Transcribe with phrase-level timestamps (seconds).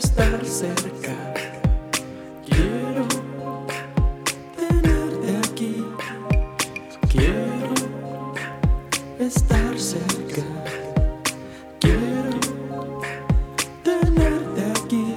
[0.00, 1.34] cerca.
[2.46, 3.06] Quiero
[4.56, 5.84] tenerte aquí.
[7.10, 7.74] Quiero
[9.18, 10.42] estar cerca.
[11.80, 12.40] Quiero
[13.82, 15.14] tenerte aquí.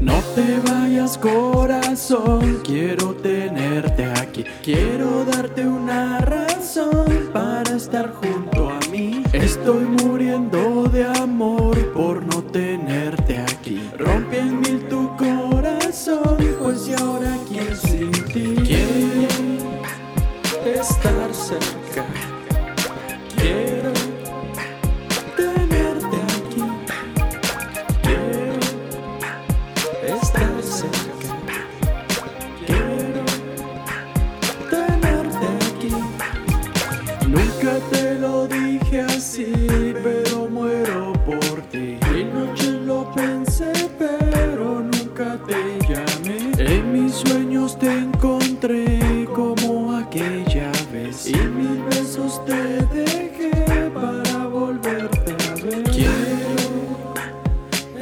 [0.00, 4.44] No te vayas corazón, quiero tenerte aquí.
[4.62, 9.24] Quiero darte una razón para estar junto a mí.
[9.32, 11.49] Estoy muriendo de amor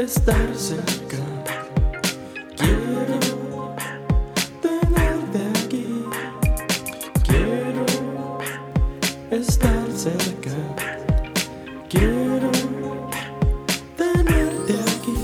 [0.08, 1.18] estar cerca.
[2.56, 3.18] Quiero
[4.62, 5.86] tenerte aquí.
[7.28, 7.84] Quiero
[9.30, 10.56] estar cerca.
[11.90, 12.50] Quiero
[13.98, 15.18] tenerte aquí.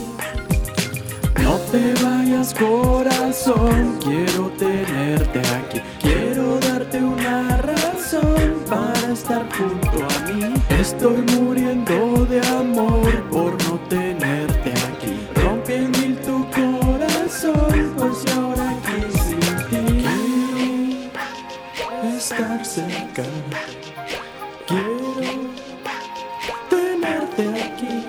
[1.42, 5.80] No te vayas corazón, quiero tenerte aquí.
[6.02, 10.52] Quiero darte una razón para estar junto a mí.
[10.78, 11.63] Estoy muriendo
[22.12, 23.22] estar cerca.
[24.66, 25.20] Quiero
[26.68, 28.04] tenerte aquí.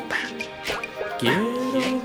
[1.19, 2.01] Quiero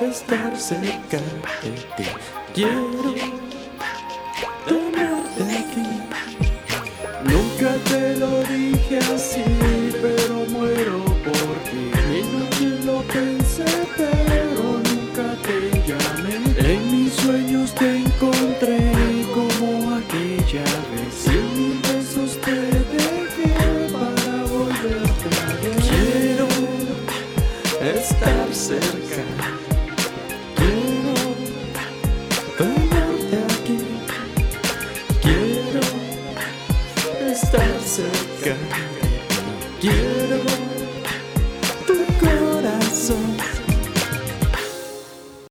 [0.00, 1.18] estar cerca
[1.62, 2.06] de ti.
[2.54, 3.14] Quiero
[4.66, 5.86] tenerte aquí.
[7.24, 9.44] Nunca te lo dije así,
[10.02, 11.90] pero muero por ti.
[12.60, 13.64] Y lo pensé,
[13.96, 16.34] pero nunca te llamé.
[16.58, 18.92] En mis sueños te encontré
[19.34, 19.45] como
[37.86, 38.58] Good.
[39.80, 40.45] Get